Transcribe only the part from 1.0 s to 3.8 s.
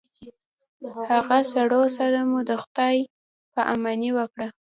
هغه سړو سره مو د خداے په